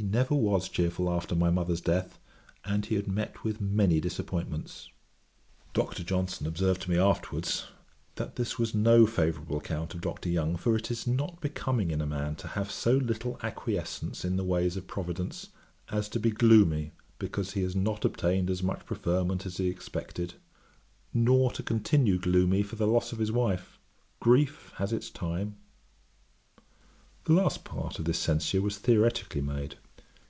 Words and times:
He 0.00 0.04
never 0.04 0.32
was 0.36 0.68
cheerful 0.68 1.10
after 1.10 1.34
my 1.34 1.50
mother's 1.50 1.80
death, 1.80 2.20
and 2.64 2.86
he 2.86 2.94
had 2.94 3.08
met 3.08 3.42
with 3.42 3.60
many 3.60 3.98
disappointments.' 4.00 4.88
Dr. 5.74 6.04
Johnson 6.04 6.46
observed 6.46 6.82
to 6.82 6.90
me 6.92 6.96
afterwards, 6.96 7.64
'That 8.14 8.36
this 8.36 8.60
was 8.60 8.76
no 8.76 9.06
favourable 9.08 9.56
account 9.56 9.94
of 9.96 10.00
Dr. 10.00 10.28
Young; 10.28 10.54
for 10.54 10.76
it 10.76 10.92
is 10.92 11.08
not 11.08 11.40
becoming 11.40 11.90
in 11.90 12.00
a 12.00 12.06
man 12.06 12.36
to 12.36 12.46
have 12.46 12.70
so 12.70 12.92
little 12.96 13.40
acquiescence 13.42 14.24
in 14.24 14.36
the 14.36 14.44
ways 14.44 14.76
of 14.76 14.86
Providence, 14.86 15.48
as 15.90 16.08
to 16.10 16.20
be 16.20 16.30
gloomy 16.30 16.92
because 17.18 17.54
he 17.54 17.62
has 17.62 17.74
not 17.74 18.04
obtained 18.04 18.50
as 18.50 18.62
much 18.62 18.86
preferment 18.86 19.46
as 19.46 19.56
he 19.56 19.66
expected; 19.68 20.34
nor 21.12 21.50
to 21.50 21.62
continue 21.64 22.20
gloomy 22.20 22.62
for 22.62 22.76
the 22.76 22.86
loss 22.86 23.10
of 23.10 23.18
his 23.18 23.32
wife. 23.32 23.80
Grief 24.20 24.70
has 24.76 24.92
its 24.92 25.10
time.' 25.10 25.56
The 27.24 27.32
last 27.34 27.64
part 27.64 27.98
of 27.98 28.04
this 28.04 28.16
censure 28.20 28.62
was 28.62 28.78
theoretically 28.78 29.40
made. 29.42 29.74